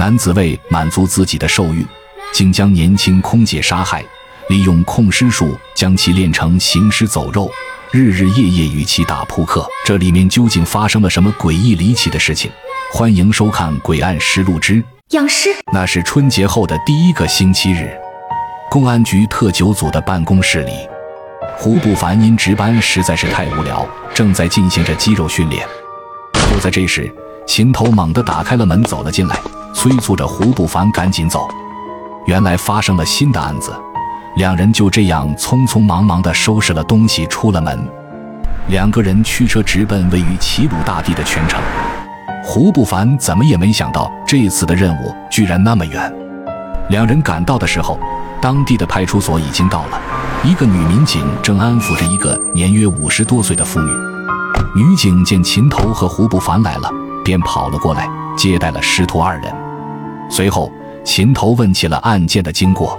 [0.00, 1.86] 男子为满足自己的兽欲，
[2.32, 4.02] 竟将年轻空姐杀害，
[4.48, 7.50] 利用控尸术将其练成行尸走肉，
[7.90, 9.62] 日日夜夜与其打扑克。
[9.84, 12.50] 这里面究竟发生了什么诡异离奇的事情？
[12.94, 15.50] 欢迎收看《诡案实录之养尸》。
[15.70, 17.94] 那是春节后的第一个星期日，
[18.70, 20.72] 公安局特九组的办公室里，
[21.58, 25.68] 胡不凡因值班实在是太无聊，正在进行着肌肉训练。
[26.50, 27.14] 就在这时，
[27.46, 29.38] 秦头猛地打开了门，走了进来。
[29.74, 31.48] 催促着胡不凡赶紧走。
[32.26, 33.74] 原来发生了新的案子，
[34.36, 37.78] 两人就这样匆匆忙忙地收拾了东西出了门。
[38.68, 41.60] 两个人驱车直奔位于齐鲁大地的泉城。
[42.42, 46.12] 胡不凡怎么也没想到这次的任务居然那么远。
[46.88, 47.98] 两人赶到的时候，
[48.40, 50.00] 当地的派出所已经到了，
[50.44, 53.90] 一个女民警正安抚着一个年约五十多岁的妇女。
[54.74, 56.90] 女警见秦头和胡不凡来了，
[57.24, 59.59] 便跑了过来接待了师徒二人。
[60.40, 60.72] 随后，
[61.04, 62.98] 秦头问起了案件的经过。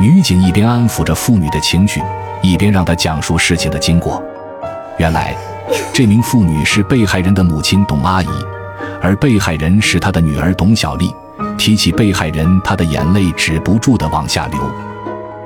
[0.00, 2.00] 女警一边安抚着妇女的情绪，
[2.40, 4.22] 一边让她讲述事情的经过。
[4.96, 5.36] 原来，
[5.92, 8.28] 这名妇女是被害人的母亲董阿姨，
[9.02, 11.14] 而被害人是她的女儿董小丽。
[11.58, 14.58] 提起被害人，她的眼泪止不住地往下流。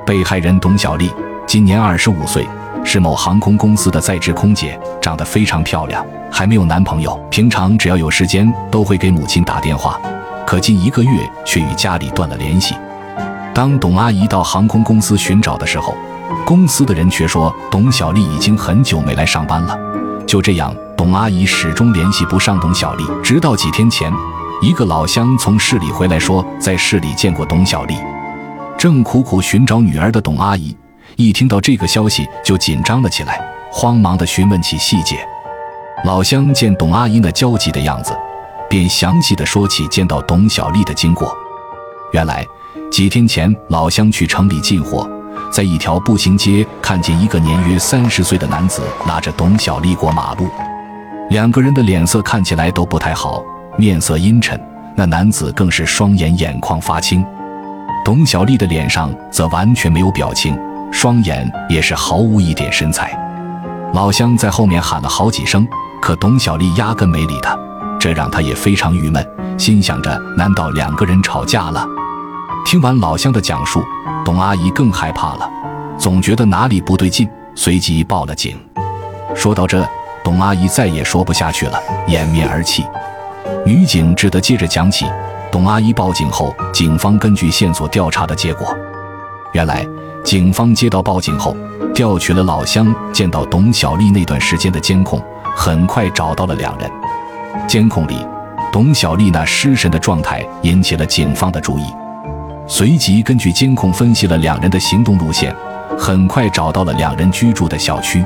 [0.05, 1.11] 被害人董小丽
[1.45, 2.47] 今年二十五岁，
[2.85, 6.01] 是某航空公司的在职空姐，长得非常漂亮，
[6.31, 7.19] 还没有男朋友。
[7.29, 9.99] 平常只要有时间，都会给母亲打电话。
[10.49, 12.73] 可近一个月，却与家里断了联系。
[13.53, 15.95] 当董阿姨到航空公司寻找的时候，
[16.43, 19.77] 公司的人却说董小丽已经很久没来上班了。
[20.25, 23.03] 就这样，董阿姨始终联系不上董小丽。
[23.23, 24.11] 直到几天前，
[24.59, 27.95] 一个老乡从市里回来，说在市里见过董小丽。
[28.75, 30.75] 正苦苦寻找女儿的董阿姨，
[31.15, 33.39] 一听到这个消息就紧张了起来，
[33.71, 35.19] 慌忙地询问起细节。
[36.05, 38.17] 老乡见董阿姨那焦急的样子。
[38.69, 41.35] 便详细的说起见到董小丽的经过。
[42.13, 42.45] 原来
[42.91, 45.09] 几天前，老乡去城里进货，
[45.51, 50.47] 在一条步行街看见一个年约三十岁的男子拉着董小丽过马路，
[51.29, 53.43] 两个人的脸色看起来都不太好，
[53.77, 54.59] 面色阴沉。
[54.95, 57.25] 那男子更是双眼眼眶发青，
[58.03, 60.57] 董小丽的脸上则完全没有表情，
[60.91, 63.17] 双眼也是毫无一点神采。
[63.93, 65.65] 老乡在后面喊了好几声，
[66.01, 67.57] 可董小丽压根没理他。
[67.99, 69.27] 这让他也非常郁闷，
[69.57, 71.85] 心想着：难道两个人吵架了？
[72.65, 73.83] 听完老乡的讲述，
[74.23, 75.49] 董阿姨更害怕了，
[75.97, 78.57] 总觉得哪里不对劲，随即报了警。
[79.35, 79.85] 说到这，
[80.23, 81.77] 董阿姨再也说不下去了，
[82.07, 82.85] 掩面而泣。
[83.65, 85.05] 女警只得接着讲起：
[85.51, 88.65] 董阿姨报警后，警方根据线索调查的结果，
[89.51, 89.85] 原来
[90.23, 91.55] 警方接到报警后，
[91.93, 95.21] 调取了老乡见到董小丽那段时间的监控，
[95.55, 96.89] 很快找到了两人。
[97.67, 98.25] 监控里，
[98.71, 101.83] 董小丽那失神的状态引起了警方的注意，
[102.67, 105.55] 随即根据监控分析了两人的行动路线，
[105.97, 108.23] 很快找到了两人居住的小区。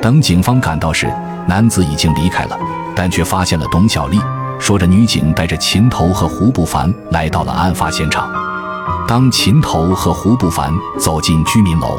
[0.00, 1.12] 等警方赶到时，
[1.46, 2.58] 男子已经离开了，
[2.94, 4.20] 但却发现了董小丽。
[4.58, 8.28] 说着，女警带着秦头和胡不凡来到了案发现场。
[9.06, 11.98] 当秦头和胡不凡走进居民楼，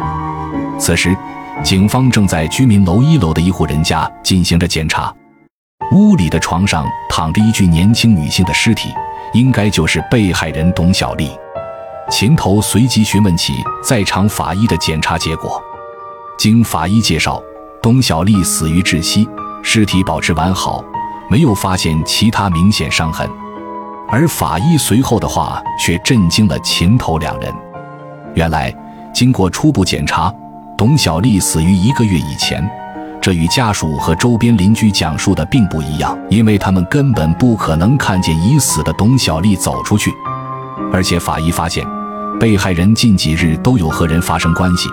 [0.79, 1.15] 此时，
[1.63, 5.13] 警方正在居民楼一楼的一户人家进行着检查。
[5.91, 8.93] 屋里的床上躺着一具年轻女性的尸体，
[9.33, 11.31] 应该就是被害人董小丽。
[12.09, 13.53] 秦头随即询问起
[13.83, 15.61] 在场法医的检查结果。
[16.37, 17.41] 经法医介绍，
[17.81, 19.27] 董小丽死于窒息，
[19.63, 20.83] 尸体保持完好，
[21.29, 23.27] 没有发现其他明显伤痕。
[24.09, 27.53] 而法医随后的话却震惊了秦头两人。
[28.35, 28.73] 原来，
[29.13, 30.33] 经过初步检查，
[30.77, 32.69] 董小丽死于一个月以前。
[33.21, 40.13] 这与家属和周边邻居讲述的并不一样，因为他们根本不可能看见已死的董小丽走出去。
[40.93, 41.85] 而且法医发现，
[42.39, 44.87] 被害人近几日都有和人发生关系，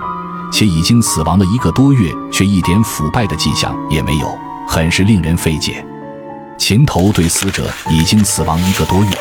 [0.51, 4.37] 且已经死亡了一个多月，却一点腐败的迹象也没有，
[4.67, 5.85] 很是令人费解。
[6.57, 9.11] 秦头对死者已经死亡一个多月，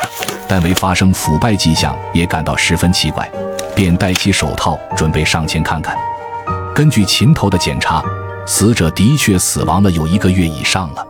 [0.48, 3.30] 但未发生腐败迹象也感到十分奇怪，
[3.76, 5.96] 便戴起手套准备上前看看。
[6.74, 8.02] 根据秦头的检查。
[8.46, 11.06] 死者的确死亡了有一个月以上了，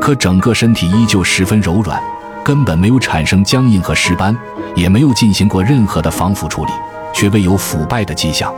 [0.00, 2.00] 可整个身体依旧十分柔软，
[2.44, 4.36] 根本没有产生僵硬和尸斑，
[4.76, 6.70] 也没有进行过任何的防腐处理，
[7.12, 8.52] 却未有腐败的迹象。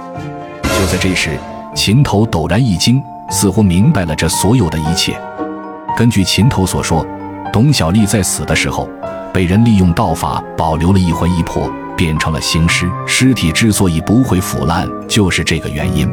[0.62, 1.39] 就在这时，
[1.75, 5.19] 秦头陡然一惊，似乎明白了这所有的一切。
[5.97, 7.07] 根据秦头所说，
[7.53, 8.87] 董小丽在死的时候，
[9.33, 12.87] 被人利用道法保留了一魂一魄，变成了行尸。
[13.07, 16.07] 尸体之所以不会腐烂，就是这个原因。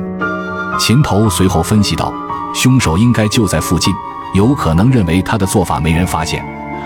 [0.79, 2.11] 秦头随后分析道
[2.53, 3.93] ：“凶手应该就在附近，
[4.33, 6.43] 有可能认为他的做法没人发现，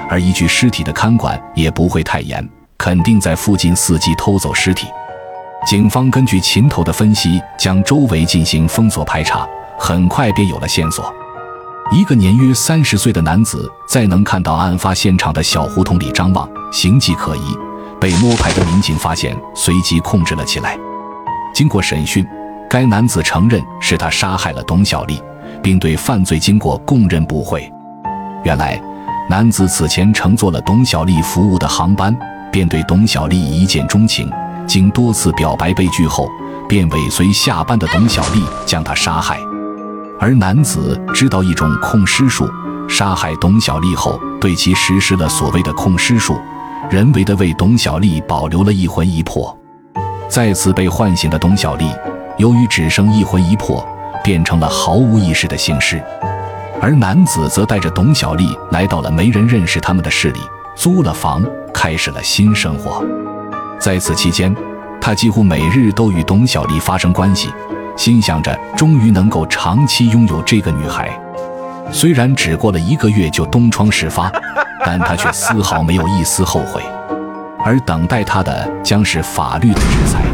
[0.10, 2.48] 而一具尸体的看管也不会太严，
[2.78, 4.88] 肯定在附近伺机偷走尸体。
[5.66, 9.48] 警方根据秦头的分析，将周围进行封锁排查，
[9.80, 11.14] 很快便有了线索。
[11.92, 17.58] 一个年约三十岁的男子在能看到案发现场的小胡同里张望，形迹可疑，
[18.00, 20.78] 被摸排的民警发现，随即控制了起来。
[21.54, 22.26] 经过审讯，
[22.70, 25.22] 该男子承认是他杀害了董小丽，
[25.62, 27.72] 并对犯罪经过供认不讳。
[28.44, 28.82] 原来，
[29.30, 32.16] 男子此前乘坐了董小丽服务的航班，
[32.52, 34.30] 便对董小丽一见钟情。
[34.68, 36.28] 经多次表白被拒后，
[36.68, 39.38] 便尾随下班的董小丽将她杀害。
[40.20, 42.50] 而男子知道一种控尸术，
[42.90, 46.36] 杀害董小丽后，对其实施了所谓的控尸术，
[46.90, 49.56] 人为的为董小丽保留了一魂一魄。
[50.28, 51.88] 再次被唤醒的董小丽，
[52.38, 53.86] 由于只剩一魂一魄，
[54.24, 56.04] 变成了毫无意识的行尸。
[56.82, 60.40] 而男子则带着董小丽来到了没人认识他们的市里，
[60.76, 61.44] 租了房，
[61.74, 63.04] 开始了新生活。
[63.80, 64.54] 在此期间，
[65.00, 67.50] 他几乎每日都与董小丽发生关系，
[67.96, 71.18] 心想着终于能够长期拥有这个女孩。
[71.92, 74.30] 虽然只过了一个月就东窗事发，
[74.84, 76.84] 但他却丝毫没有一丝后悔。
[77.64, 80.25] 而等待他的将是法律的制裁。